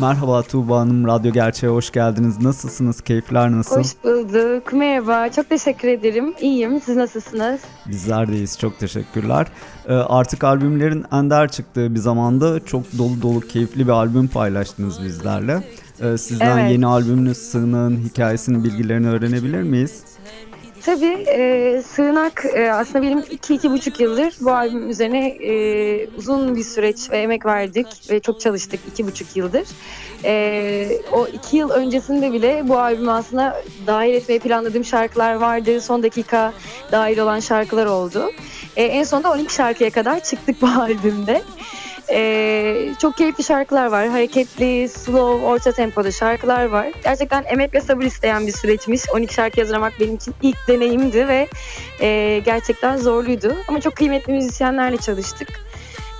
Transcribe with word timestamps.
Merhaba 0.00 0.42
Tuğba 0.42 0.80
Hanım, 0.80 1.06
Radyo 1.06 1.32
Gerçeğe 1.32 1.68
hoş 1.72 1.90
geldiniz. 1.90 2.40
Nasılsınız? 2.40 3.00
Keyifler 3.00 3.52
nasıl? 3.52 3.76
Hoş 3.76 3.86
bulduk. 4.04 4.72
Merhaba. 4.72 5.28
Çok 5.28 5.48
teşekkür 5.48 5.88
ederim. 5.88 6.34
İyiyim. 6.40 6.80
Siz 6.80 6.96
nasılsınız? 6.96 7.60
Bizler 7.86 8.28
deyiz. 8.28 8.58
Çok 8.58 8.78
teşekkürler. 8.78 9.46
Ee, 9.88 9.92
artık 9.92 10.44
albümlerin 10.44 11.04
ender 11.12 11.48
çıktığı 11.48 11.94
bir 11.94 12.00
zamanda 12.00 12.64
çok 12.64 12.98
dolu 12.98 13.22
dolu 13.22 13.40
keyifli 13.40 13.86
bir 13.86 13.92
albüm 13.92 14.28
paylaştınız 14.28 15.04
bizlerle. 15.04 15.62
Ee, 16.00 16.18
sizden 16.18 16.58
evet. 16.58 16.72
yeni 16.72 16.86
albümünüz 16.86 17.38
Sığınağın 17.38 17.96
hikayesinin 17.96 18.64
bilgilerini 18.64 19.08
öğrenebilir 19.08 19.62
miyiz? 19.62 20.02
Tabii 20.84 21.24
e, 21.28 21.82
Sığınak 21.82 22.44
e, 22.54 22.72
aslında 22.72 23.02
benim 23.02 23.24
iki 23.30 23.54
iki 23.54 23.70
buçuk 23.70 24.00
yıldır 24.00 24.34
bu 24.40 24.52
albüm 24.52 24.90
üzerine 24.90 25.28
e, 25.28 26.08
uzun 26.16 26.56
bir 26.56 26.64
süreç 26.64 27.10
ve 27.10 27.18
emek 27.18 27.46
verdik 27.46 27.86
ve 28.10 28.20
çok 28.20 28.40
çalıştık 28.40 28.80
iki 28.92 29.06
buçuk 29.06 29.36
yıldır. 29.36 29.68
E, 30.24 31.00
o 31.12 31.26
iki 31.26 31.56
yıl 31.56 31.70
öncesinde 31.70 32.32
bile 32.32 32.68
bu 32.68 32.78
albüm 32.78 33.08
aslında 33.08 33.62
dahil 33.86 34.14
etmeyi 34.14 34.40
planladığım 34.40 34.84
şarkılar 34.84 35.34
vardı. 35.34 35.80
Son 35.80 36.02
dakika 36.02 36.52
dahil 36.92 37.18
olan 37.18 37.40
şarkılar 37.40 37.86
oldu. 37.86 38.30
E, 38.76 38.84
en 38.84 39.04
sonunda 39.04 39.30
12 39.30 39.54
şarkıya 39.54 39.90
kadar 39.90 40.20
çıktık 40.20 40.62
bu 40.62 40.66
albümde. 40.80 41.42
Ee, 42.10 42.94
çok 43.00 43.16
keyifli 43.16 43.44
şarkılar 43.44 43.86
var. 43.86 44.08
Hareketli, 44.08 44.88
slow, 44.88 45.46
orta 45.46 45.72
tempoda 45.72 46.10
şarkılar 46.10 46.64
var. 46.64 46.86
Gerçekten 47.04 47.44
emek 47.44 47.74
ve 47.74 47.80
sabır 47.80 48.04
isteyen 48.04 48.46
bir 48.46 48.52
süreçmiş. 48.52 49.02
12 49.14 49.34
şarkı 49.34 49.60
hazırlamak 49.60 49.92
benim 50.00 50.14
için 50.14 50.34
ilk 50.42 50.68
deneyimdi 50.68 51.28
ve 51.28 51.48
e, 52.00 52.38
gerçekten 52.44 52.96
zorluydu. 52.96 53.56
Ama 53.68 53.80
çok 53.80 53.96
kıymetli 53.96 54.32
müzisyenlerle 54.32 54.96
çalıştık. 54.96 55.48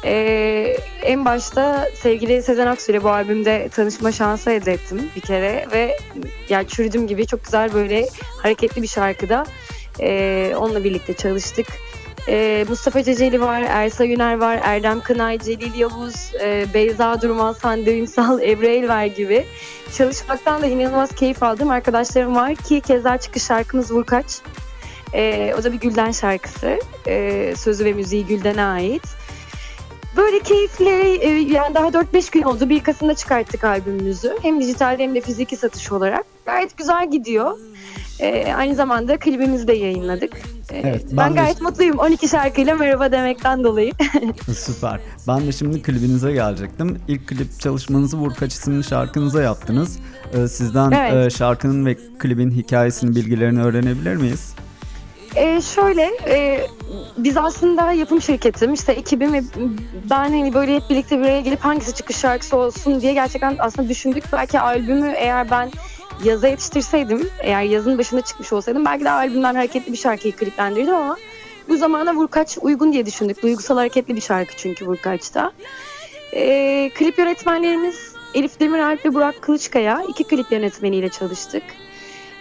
Ee, 0.04 0.76
en 1.02 1.24
başta 1.24 1.88
sevgili 1.94 2.42
Sezen 2.42 2.66
Aksu 2.66 2.92
ile 2.92 3.04
bu 3.04 3.10
albümde 3.10 3.68
tanışma 3.68 4.12
şansı 4.12 4.50
elde 4.50 4.72
ettim 4.72 5.10
bir 5.16 5.20
kere 5.20 5.66
ve 5.72 5.98
yani 6.48 6.68
çürüdüm 6.68 7.06
gibi 7.06 7.26
çok 7.26 7.44
güzel 7.44 7.74
böyle 7.74 8.08
hareketli 8.42 8.82
bir 8.82 8.88
şarkıda 8.88 9.46
e, 10.00 10.52
onunla 10.56 10.84
birlikte 10.84 11.14
çalıştık. 11.14 11.66
Ee, 12.28 12.64
Mustafa 12.68 13.02
Ceceli 13.02 13.40
var, 13.40 13.62
Ersa 13.62 14.04
Yüner 14.04 14.38
var, 14.38 14.60
Erdem 14.62 15.00
Kınay, 15.00 15.38
Celil 15.38 15.74
Yavuz, 15.74 16.32
e, 16.40 16.66
Beyza 16.74 17.22
Durmaz, 17.22 17.64
Hande 17.64 17.98
Ünsal, 17.98 18.40
Ebru 18.42 18.66
Elver 18.66 19.06
gibi 19.06 19.46
çalışmaktan 19.96 20.62
da 20.62 20.66
inanılmaz 20.66 21.14
keyif 21.14 21.42
aldığım 21.42 21.70
arkadaşlarım 21.70 22.36
var 22.36 22.54
ki 22.54 22.80
keza 22.80 23.18
çıkış 23.18 23.42
şarkımız 23.42 23.90
Vurkaç. 23.90 24.26
E, 25.14 25.54
o 25.58 25.64
da 25.64 25.72
bir 25.72 25.80
Gülden 25.80 26.12
şarkısı. 26.12 26.78
E, 27.06 27.54
sözü 27.56 27.84
ve 27.84 27.92
müziği 27.92 28.26
Gülden'e 28.26 28.62
ait. 28.64 29.02
Böyle 30.16 30.40
keyifli, 30.40 31.18
e, 31.20 31.28
yani 31.28 31.74
daha 31.74 31.88
4-5 31.88 32.30
gün 32.30 32.42
oldu. 32.42 32.68
Bir 32.68 32.80
Kasım'da 32.80 33.14
çıkarttık 33.14 33.64
albümümüzü. 33.64 34.36
Hem 34.42 34.60
dijital 34.60 34.98
hem 34.98 35.14
de 35.14 35.20
fiziki 35.20 35.56
satış 35.56 35.92
olarak. 35.92 36.24
Gayet 36.46 36.76
güzel 36.76 37.10
gidiyor. 37.10 37.58
E, 38.20 38.54
aynı 38.54 38.74
zamanda 38.74 39.16
klibimizi 39.16 39.68
de 39.68 39.72
yayınladık. 39.72 40.32
E, 40.72 40.78
evet, 40.78 41.04
ben, 41.10 41.16
ben 41.16 41.34
gayet 41.34 41.60
de... 41.60 41.64
mutluyum 41.64 41.98
12 41.98 42.28
şarkıyla 42.28 42.74
merhaba 42.74 43.12
demekten 43.12 43.64
dolayı. 43.64 43.92
Süper. 44.56 45.00
Ben 45.28 45.46
de 45.46 45.52
şimdi 45.52 45.82
klibinize 45.82 46.32
gelecektim. 46.32 47.00
İlk 47.08 47.26
klip 47.28 47.60
çalışmanızı 47.60 48.16
Vurkaç 48.16 48.52
isimli 48.52 48.84
şarkınıza 48.84 49.42
yaptınız. 49.42 49.98
E, 50.32 50.48
sizden 50.48 50.90
evet. 50.90 51.26
e, 51.26 51.30
şarkının 51.30 51.86
ve 51.86 51.94
klibin 52.18 52.50
hikayesini, 52.50 53.16
bilgilerini 53.16 53.62
öğrenebilir 53.62 54.16
miyiz? 54.16 54.54
Ee, 55.36 55.60
şöyle 55.60 56.10
e, 56.28 56.66
biz 57.16 57.36
aslında 57.36 57.92
yapım 57.92 58.22
şirketim 58.22 58.74
işte 58.74 58.92
ekibim 58.92 59.32
ve 59.32 59.42
ben 60.10 60.30
hani 60.30 60.54
böyle 60.54 60.76
hep 60.76 60.82
birlikte 60.90 61.18
bir 61.18 61.24
araya 61.24 61.40
gelip 61.40 61.60
hangisi 61.60 61.94
çıkış 61.94 62.16
şarkısı 62.16 62.56
olsun 62.56 63.00
diye 63.00 63.12
gerçekten 63.12 63.56
aslında 63.58 63.88
düşündük. 63.88 64.24
Belki 64.32 64.60
albümü 64.60 65.12
eğer 65.16 65.50
ben 65.50 65.70
yaza 66.24 66.48
yetiştirseydim, 66.48 67.30
eğer 67.40 67.62
yazın 67.62 67.98
başında 67.98 68.20
çıkmış 68.20 68.52
olsaydım 68.52 68.84
belki 68.84 69.04
de 69.04 69.10
albümden 69.10 69.54
hareketli 69.54 69.92
bir 69.92 69.98
şarkıyı 69.98 70.36
kliplendirdim 70.36 70.94
ama 70.94 71.16
bu 71.68 71.76
zamana 71.76 72.14
Vurkaç 72.14 72.58
uygun 72.60 72.92
diye 72.92 73.06
düşündük. 73.06 73.42
Duygusal 73.42 73.76
hareketli 73.76 74.16
bir 74.16 74.20
şarkı 74.20 74.56
çünkü 74.56 74.86
Vurkaç'ta. 74.86 75.52
Ee, 76.34 76.90
klip 76.94 77.18
yönetmenlerimiz 77.18 78.12
Elif 78.34 78.60
Demiralp 78.60 79.06
ve 79.06 79.14
Burak 79.14 79.42
Kılıçkaya 79.42 80.04
iki 80.08 80.24
klip 80.24 80.52
yönetmeniyle 80.52 81.08
çalıştık. 81.08 81.62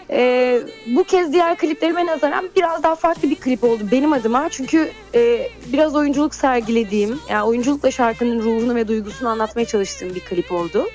Ee, 0.10 0.62
bu 0.88 1.04
kez 1.04 1.34
diğer 1.34 1.58
kliplerime 1.58 2.06
nazaran 2.06 2.50
biraz 2.56 2.84
daha 2.84 2.96
farklı 2.96 3.30
bir 3.30 3.36
klip 3.36 3.64
oldu 3.64 3.84
benim 3.92 4.14
adıma. 4.14 4.50
Çünkü 4.50 4.92
e, 5.16 5.50
biraz 5.66 5.96
oyunculuk 5.96 6.36
sergilediğim, 6.36 7.20
yani 7.30 7.44
oyunculukla 7.44 7.92
şarkının 7.92 8.40
ruhunu 8.40 8.76
ve 8.76 8.88
duygusunu 8.88 9.30
anlatmaya 9.30 9.66
çalıştığım 9.66 10.16
bir 10.16 10.20
klip 10.20 10.52
oldu. 10.52 10.88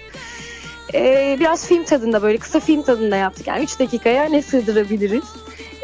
Ee, 0.94 1.36
biraz 1.40 1.66
film 1.66 1.84
tadında 1.84 2.22
böyle 2.22 2.38
kısa 2.38 2.60
film 2.60 2.82
tadında 2.82 3.16
yaptık. 3.16 3.46
Yani 3.46 3.64
3 3.64 3.80
dakikaya 3.80 4.24
ne 4.24 4.42
sığdırabiliriz? 4.42 5.24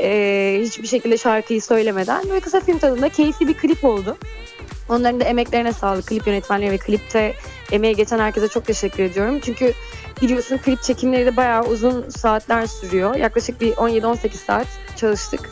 Ee, 0.02 0.60
hiçbir 0.62 0.88
şekilde 0.88 1.19
şarkıyı 1.19 1.62
söylemeden. 1.62 2.28
Böyle 2.28 2.41
kısa 2.41 2.60
film 2.60 2.78
tadında 2.78 3.08
keyifli 3.08 3.48
bir 3.48 3.54
klip 3.54 3.84
oldu. 3.84 4.16
Onların 4.88 5.20
da 5.20 5.24
emeklerine 5.24 5.72
sağlık. 5.72 6.06
Klip 6.06 6.26
yönetmenleri 6.26 6.70
ve 6.70 6.78
klipte 6.78 7.34
emeği 7.72 7.97
geçen 7.97 8.18
herkese 8.18 8.48
çok 8.48 8.66
teşekkür 8.66 9.02
ediyorum. 9.02 9.41
Çünkü 9.41 9.72
biliyorsun 10.22 10.58
klip 10.58 10.82
çekimleri 10.82 11.26
de 11.26 11.36
bayağı 11.36 11.64
uzun 11.64 12.08
saatler 12.08 12.66
sürüyor. 12.66 13.14
Yaklaşık 13.14 13.60
bir 13.60 13.72
17-18 13.72 14.28
saat 14.28 14.66
çalıştık. 14.97 15.50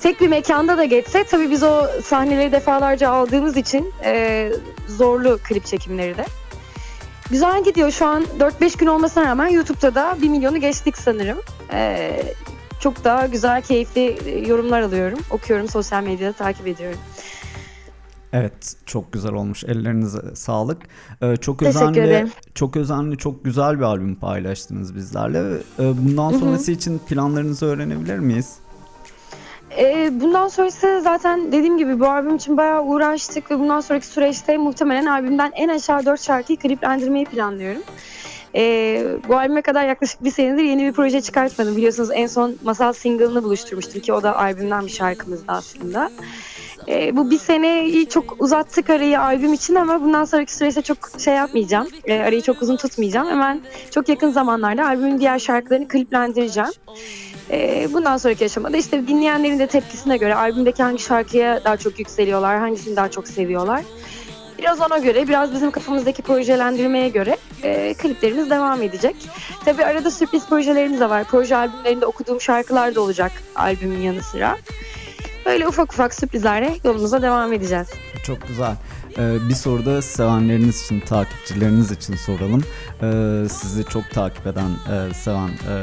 Tek 0.00 0.20
bir 0.20 0.28
mekanda 0.28 0.78
da 0.78 0.84
geçse 0.84 1.24
tabii 1.24 1.50
biz 1.50 1.62
o 1.62 1.86
sahneleri 2.04 2.52
defalarca 2.52 3.10
aldığımız 3.10 3.56
için 3.56 3.92
e, 4.04 4.52
zorlu 4.88 5.38
klip 5.48 5.66
çekimleri 5.66 6.16
de. 6.16 6.24
Güzel 7.30 7.64
gidiyor 7.64 7.90
şu 7.90 8.06
an 8.06 8.24
4-5 8.38 8.78
gün 8.78 8.86
olmasına 8.86 9.24
rağmen 9.24 9.48
YouTube'da 9.48 9.94
da 9.94 10.16
1 10.22 10.28
milyonu 10.28 10.60
geçtik 10.60 10.98
sanırım. 10.98 11.38
Ee, 11.72 12.22
çok 12.80 13.04
daha 13.04 13.26
güzel, 13.26 13.62
keyifli 13.62 14.18
yorumlar 14.48 14.80
alıyorum. 14.80 15.18
Okuyorum, 15.30 15.68
sosyal 15.68 16.02
medyada 16.02 16.32
takip 16.32 16.66
ediyorum. 16.66 16.98
Evet 18.32 18.74
çok 18.86 19.12
güzel 19.12 19.32
olmuş. 19.32 19.64
Ellerinize 19.64 20.18
sağlık. 20.34 20.82
Ee, 21.22 21.36
çok 21.36 21.62
özenli, 21.62 22.26
çok 22.54 22.76
özenli, 22.76 23.16
çok 23.16 23.44
güzel 23.44 23.78
bir 23.78 23.84
albüm 23.84 24.14
paylaştınız 24.14 24.94
bizlerle. 24.94 25.38
Ee, 25.78 25.92
bundan 25.98 26.30
sonrası 26.30 26.66
Hı-hı. 26.66 26.76
için 26.76 26.98
planlarınızı 26.98 27.66
öğrenebilir 27.66 28.18
miyiz? 28.18 28.56
Ee, 29.78 30.10
bundan 30.20 30.48
sonrası 30.48 31.00
zaten 31.04 31.52
dediğim 31.52 31.78
gibi 31.78 32.00
bu 32.00 32.06
albüm 32.06 32.36
için 32.36 32.56
bayağı 32.56 32.84
uğraştık 32.84 33.50
ve 33.50 33.58
bundan 33.58 33.80
sonraki 33.80 34.06
süreçte 34.06 34.56
muhtemelen 34.56 35.06
albümden 35.06 35.52
en 35.54 35.68
aşağı 35.68 36.06
4 36.06 36.22
şarkıyı 36.22 36.58
kliplendirmeyi 36.58 37.24
planlıyorum. 37.24 37.82
Ee, 38.54 39.04
bu 39.28 39.36
albüme 39.36 39.62
kadar 39.62 39.84
yaklaşık 39.84 40.24
bir 40.24 40.30
senedir 40.30 40.62
yeni 40.62 40.84
bir 40.84 40.92
proje 40.92 41.20
çıkartmadım. 41.20 41.76
Biliyorsunuz 41.76 42.10
en 42.12 42.26
son 42.26 42.54
Masal 42.62 42.92
single'ını 42.92 43.42
buluşturmuştum 43.44 44.00
ki 44.00 44.12
o 44.12 44.22
da 44.22 44.36
albümden 44.36 44.86
bir 44.86 44.90
şarkımızdı 44.90 45.52
aslında. 45.52 46.10
Ee, 46.88 47.16
bu 47.16 47.30
bir 47.30 47.38
seneyi 47.38 48.08
çok 48.08 48.42
uzattık 48.42 48.90
arayı 48.90 49.20
albüm 49.20 49.52
için 49.52 49.74
ama 49.74 50.02
bundan 50.02 50.24
sonraki 50.24 50.54
süreçte 50.54 50.82
çok 50.82 50.98
şey 51.18 51.34
yapmayacağım. 51.34 51.88
Ee, 52.04 52.20
arayı 52.20 52.42
çok 52.42 52.62
uzun 52.62 52.76
tutmayacağım. 52.76 53.28
Hemen 53.28 53.60
çok 53.90 54.08
yakın 54.08 54.30
zamanlarda 54.30 54.86
albümün 54.86 55.20
diğer 55.20 55.38
şarkılarını 55.38 55.88
kliplendireceğim. 55.88 56.70
E, 57.50 57.88
bundan 57.92 58.16
sonraki 58.16 58.44
aşamada 58.44 58.76
işte 58.76 59.08
dinleyenlerin 59.08 59.58
de 59.58 59.66
tepkisine 59.66 60.16
göre 60.16 60.34
albümdeki 60.34 60.82
hangi 60.82 61.02
şarkıya 61.02 61.64
daha 61.64 61.76
çok 61.76 61.98
yükseliyorlar, 61.98 62.58
hangisini 62.58 62.96
daha 62.96 63.10
çok 63.10 63.28
seviyorlar. 63.28 63.82
Biraz 64.58 64.80
ona 64.80 64.98
göre, 64.98 65.28
biraz 65.28 65.54
bizim 65.54 65.70
kafamızdaki 65.70 66.22
projelendirmeye 66.22 67.08
göre 67.08 67.36
e, 67.62 67.94
kliplerimiz 67.94 68.50
devam 68.50 68.82
edecek. 68.82 69.16
Tabii 69.64 69.84
arada 69.84 70.10
sürpriz 70.10 70.46
projelerimiz 70.46 71.00
de 71.00 71.10
var. 71.10 71.24
Proje 71.24 71.56
albümlerinde 71.56 72.06
okuduğum 72.06 72.40
şarkılar 72.40 72.94
da 72.94 73.00
olacak 73.00 73.32
albümün 73.56 74.00
yanı 74.00 74.22
sıra. 74.22 74.56
Böyle 75.46 75.68
ufak 75.68 75.92
ufak 75.92 76.14
sürprizlerle 76.14 76.74
yolumuza 76.84 77.22
devam 77.22 77.52
edeceğiz. 77.52 77.88
Çok 78.26 78.48
güzel. 78.48 78.74
Ee, 79.18 79.48
bir 79.48 79.54
soru 79.54 79.86
da 79.86 80.02
sevenleriniz 80.02 80.84
için, 80.84 81.00
takipçileriniz 81.00 81.90
için 81.90 82.14
soralım. 82.16 82.62
Ee, 83.02 83.48
sizi 83.48 83.84
çok 83.84 84.10
takip 84.10 84.46
eden, 84.46 84.70
e, 84.70 85.14
seven 85.14 85.48
e, 85.48 85.74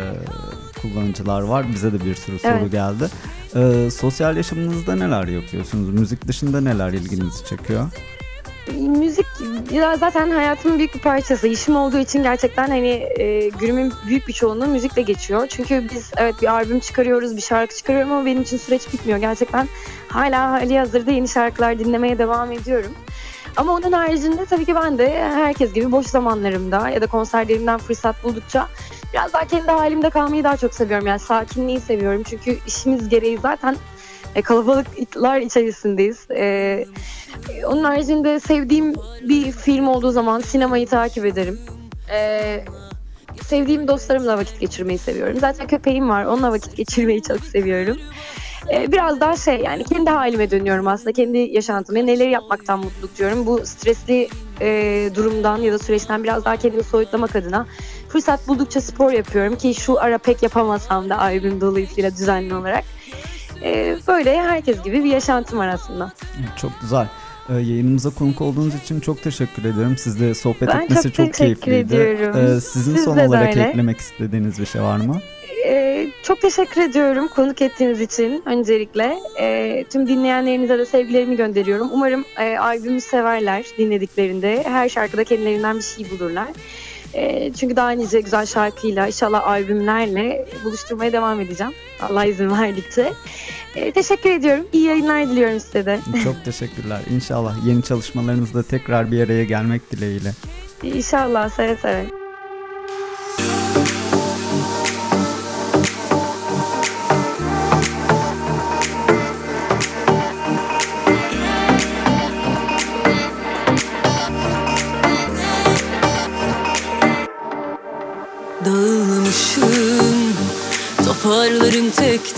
kullanıcılar 0.93 1.41
var. 1.41 1.65
Bize 1.73 1.93
de 1.93 2.05
bir 2.05 2.15
sürü 2.15 2.39
soru 2.39 2.51
evet. 2.61 2.71
geldi. 2.71 3.07
Ee, 3.55 3.91
sosyal 3.91 4.37
yaşamınızda 4.37 4.95
neler 4.95 5.27
yapıyorsunuz? 5.27 5.89
Müzik 5.89 6.27
dışında 6.27 6.61
neler 6.61 6.93
ilginizi 6.93 7.45
çekiyor? 7.45 7.91
müzik 8.71 9.25
zaten 9.99 10.29
hayatımın 10.29 10.77
büyük 10.77 10.95
bir 10.95 10.99
parçası. 10.99 11.47
İşim 11.47 11.75
olduğu 11.75 11.97
için 11.97 12.23
gerçekten 12.23 12.67
hani 12.67 13.07
e, 13.19 13.49
günümün 13.49 13.93
büyük 14.07 14.27
bir 14.27 14.33
çoğunluğu 14.33 14.67
müzikle 14.67 15.01
geçiyor. 15.01 15.47
Çünkü 15.47 15.89
biz 15.93 16.11
evet 16.17 16.35
bir 16.41 16.47
albüm 16.47 16.79
çıkarıyoruz, 16.79 17.37
bir 17.37 17.41
şarkı 17.41 17.75
çıkarıyorum 17.75 18.11
ama 18.11 18.25
benim 18.25 18.41
için 18.41 18.57
süreç 18.57 18.93
bitmiyor. 18.93 19.19
Gerçekten 19.19 19.67
hala 20.07 20.51
hali 20.51 20.79
hazırda 20.79 21.11
yeni 21.11 21.27
şarkılar 21.27 21.79
dinlemeye 21.79 22.17
devam 22.17 22.51
ediyorum. 22.51 22.91
Ama 23.57 23.73
onun 23.73 23.91
haricinde 23.91 24.45
tabii 24.45 24.65
ki 24.65 24.75
ben 24.75 24.97
de 24.97 25.29
herkes 25.33 25.73
gibi 25.73 25.91
boş 25.91 26.05
zamanlarımda 26.05 26.89
ya 26.89 27.01
da 27.01 27.07
konserlerimden 27.07 27.77
fırsat 27.77 28.23
buldukça 28.23 28.67
biraz 29.15 29.33
daha 29.33 29.47
kendi 29.47 29.71
halimde 29.71 30.09
kalmayı 30.09 30.43
daha 30.43 30.57
çok 30.57 30.73
seviyorum. 30.73 31.07
Yani 31.07 31.19
sakinliği 31.19 31.79
seviyorum. 31.79 32.23
Çünkü 32.23 32.57
işimiz 32.67 33.09
gereği 33.09 33.37
zaten 33.37 33.75
e, 34.35 34.41
kalabalıklar 34.41 35.39
içerisindeyiz. 35.39 36.27
E, 36.31 36.85
onun 37.65 37.83
haricinde 37.83 38.39
sevdiğim 38.39 38.93
bir 39.21 39.51
film 39.51 39.87
olduğu 39.87 40.11
zaman 40.11 40.39
sinemayı 40.39 40.87
takip 40.87 41.25
ederim. 41.25 41.59
E, 42.11 42.65
sevdiğim 43.43 43.87
dostlarımla 43.87 44.37
vakit 44.37 44.59
geçirmeyi 44.59 44.99
seviyorum. 44.99 45.39
Zaten 45.39 45.67
köpeğim 45.67 46.09
var. 46.09 46.25
Onunla 46.25 46.51
vakit 46.51 46.77
geçirmeyi 46.77 47.21
çok 47.21 47.39
seviyorum. 47.39 47.97
Ee, 48.71 48.91
biraz 48.91 49.19
daha 49.19 49.37
şey 49.37 49.59
yani 49.59 49.83
kendi 49.83 50.09
halime 50.09 50.51
dönüyorum 50.51 50.87
aslında. 50.87 51.11
Kendi 51.11 51.37
yaşantıma 51.37 51.99
neler 51.99 52.29
yapmaktan 52.29 52.79
mutluluk 52.79 53.17
diyorum. 53.17 53.45
Bu 53.45 53.65
stresli 53.65 54.27
e, 54.61 55.09
durumdan 55.15 55.57
ya 55.57 55.73
da 55.73 55.79
süreçten 55.79 56.23
biraz 56.23 56.45
daha 56.45 56.57
kendimi 56.57 56.83
soyutlamak 56.83 57.35
adına 57.35 57.65
fırsat 58.09 58.47
buldukça 58.47 58.81
spor 58.81 59.11
yapıyorum 59.11 59.55
ki 59.55 59.73
şu 59.75 59.99
ara 60.01 60.17
pek 60.17 60.43
yapamasam 60.43 61.09
da 61.09 61.19
albüm 61.19 61.61
dolayısıyla 61.61 62.11
düzenli 62.11 62.55
olarak. 62.55 62.83
Ee, 63.63 63.97
böyle 64.07 64.41
herkes 64.41 64.83
gibi 64.83 65.03
bir 65.03 65.09
yaşantım 65.11 65.59
var 65.59 65.67
aslında. 65.67 66.11
Çok 66.61 66.71
güzel. 66.81 67.07
Ee, 67.49 67.53
yayınımıza 67.53 68.09
konuk 68.09 68.41
olduğunuz 68.41 68.75
için 68.75 68.99
çok 68.99 69.23
teşekkür 69.23 69.63
ederim. 69.65 69.97
Sizle 69.97 70.33
sohbet 70.33 70.69
ben 70.69 70.81
etmesi 70.81 71.11
çok, 71.11 71.25
çok 71.25 71.33
keyifliydi. 71.33 71.95
Ediyorum. 71.95 72.57
Ee, 72.57 72.61
sizin 72.61 72.95
Siz 72.95 73.03
son 73.03 73.17
olarak 73.17 73.49
öyle. 73.49 73.69
eklemek 73.69 73.97
istediğiniz 73.99 74.59
bir 74.59 74.65
şey 74.65 74.81
var 74.81 74.97
mı? 74.97 75.21
Çok 76.27 76.41
teşekkür 76.41 76.81
ediyorum 76.81 77.27
konuk 77.27 77.61
ettiğiniz 77.61 78.01
için 78.01 78.43
öncelikle. 78.45 79.19
Ee, 79.39 79.85
tüm 79.89 80.07
dinleyenlerinize 80.07 80.77
de 80.77 80.85
sevgilerimi 80.85 81.35
gönderiyorum. 81.35 81.89
Umarım 81.93 82.25
e, 82.39 82.57
albümü 82.57 83.01
severler 83.01 83.65
dinlediklerinde. 83.77 84.63
Her 84.63 84.89
şarkıda 84.89 85.23
kendilerinden 85.23 85.77
bir 85.77 85.81
şey 85.81 86.09
bulurlar. 86.09 86.47
E, 87.13 87.53
çünkü 87.53 87.75
daha 87.75 87.89
nice 87.91 88.21
güzel 88.21 88.45
şarkıyla, 88.45 89.07
inşallah 89.07 89.47
albümlerle 89.47 90.47
buluşturmaya 90.63 91.13
devam 91.13 91.41
edeceğim. 91.41 91.73
Allah 92.01 92.25
izin 92.25 92.51
verdikçe. 92.51 93.13
E, 93.75 93.91
teşekkür 93.91 94.31
ediyorum. 94.31 94.67
İyi 94.73 94.85
yayınlar 94.85 95.29
diliyorum 95.29 95.59
size 95.59 95.85
de. 95.85 95.99
Çok 96.23 96.45
teşekkürler. 96.45 96.99
İnşallah 97.15 97.65
yeni 97.65 97.83
çalışmalarınızda 97.83 98.63
tekrar 98.63 99.11
bir 99.11 99.25
araya 99.25 99.43
gelmek 99.43 99.91
dileğiyle. 99.91 100.31
İnşallah 100.83 101.49
seve 101.49 101.75
seve. 101.75 102.24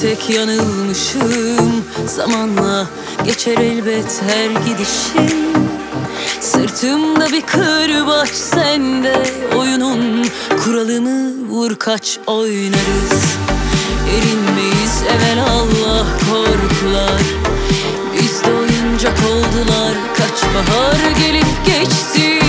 Tek 0.02 0.30
yanılmışım. 0.30 1.86
Zamanla 2.06 2.88
geçer 3.26 3.58
elbet 3.58 4.22
her 4.28 4.50
gidişim. 4.66 5.48
Sırtımda 6.42 7.32
bir 7.32 7.42
kırbaç 7.42 8.30
sende. 8.30 9.24
Oyunun 9.58 10.26
kuralını 10.64 11.50
vur 11.50 11.76
kaç 11.76 12.20
oynarız. 12.28 13.38
Erinmeyiz 14.10 15.04
evvel 15.04 15.44
Allah 15.44 16.06
korkular. 16.30 17.22
Bizde 18.14 18.54
oyuncak 18.54 19.18
oldular. 19.20 19.94
Kaç 20.18 20.44
bahar 20.56 21.12
gelip 21.28 21.66
geçti 21.66 22.47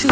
kaç 0.00 0.10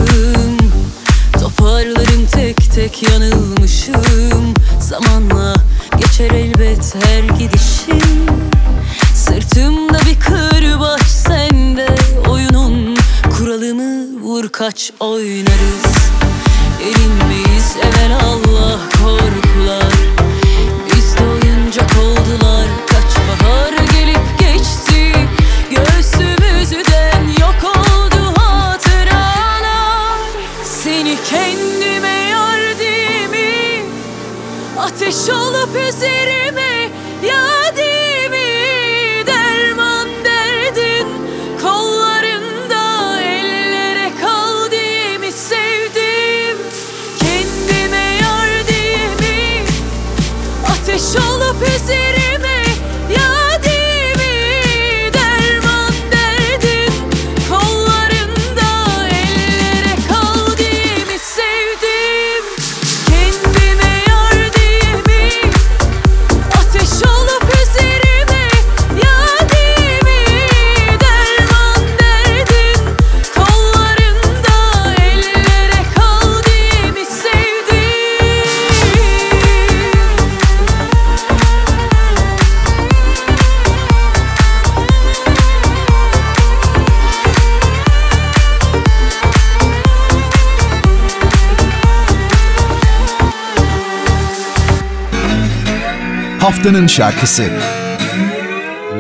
Haftanın 96.59 96.87
şarkısı. 96.87 97.45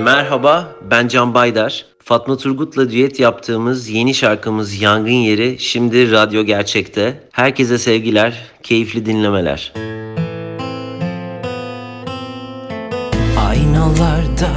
Merhaba, 0.04 0.68
ben 0.90 1.08
Can 1.08 1.34
Baydar. 1.34 1.86
Fatma 2.04 2.36
Turgut'la 2.36 2.90
düet 2.90 3.20
yaptığımız 3.20 3.88
yeni 3.88 4.14
şarkımız 4.14 4.80
Yangın 4.80 5.10
Yeri 5.10 5.56
şimdi 5.58 6.12
Radyo 6.12 6.42
Gerçek'te. 6.42 7.28
Herkese 7.32 7.78
sevgiler, 7.78 8.42
keyifli 8.62 9.06
dinlemeler. 9.06 9.72
Aynalarda 13.48 14.50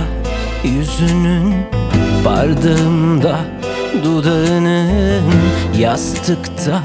yüzünün, 0.64 1.54
bardağımda 2.26 3.40
dudağının, 4.04 5.34
yastıkta 5.80 6.82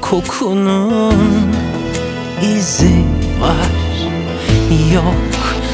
kokunun 0.00 1.14
izi 2.42 3.04
var. 3.40 3.81
Yok. 4.72 5.14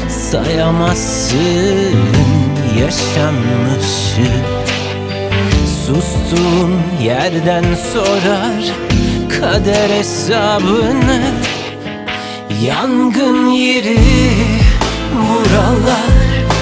Sayamazsın 0.09 1.39
yaşanmışı 2.79 4.31
Sustuğun 5.85 6.81
yerden 7.03 7.63
sorar 7.93 8.63
kader 9.39 9.89
hesabını. 9.89 11.21
Yangın 12.61 13.47
yeri 13.47 13.99
buralar 15.13 16.19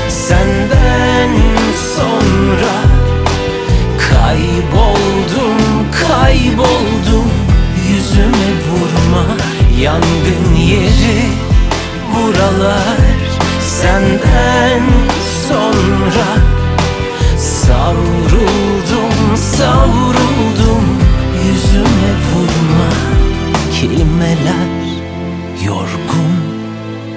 senden 0.10 1.30
sonra 1.96 2.27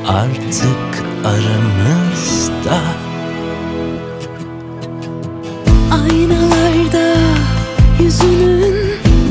artık 0.09 1.05
aramızda 1.25 2.81
Aynalarda 5.93 7.17
yüzünün 8.03 8.75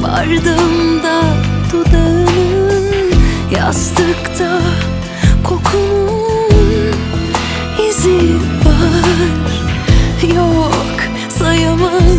Bardağımda 0.03 1.21
dudağının 1.71 3.13
Yastıkta 3.55 4.61
kokunun 5.43 6.93
izi 7.89 8.35
var. 8.65 9.49
Yok 10.35 10.95
sayamazsın 11.39 12.18